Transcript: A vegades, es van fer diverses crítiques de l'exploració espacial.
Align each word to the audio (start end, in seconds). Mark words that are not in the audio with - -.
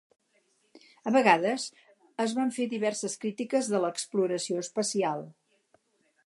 A 1.09 1.11
vegades, 1.17 1.65
es 2.25 2.33
van 2.39 2.53
fer 2.55 2.67
diverses 2.73 3.19
crítiques 3.25 3.71
de 3.75 3.83
l'exploració 3.85 4.65
espacial. 4.67 5.23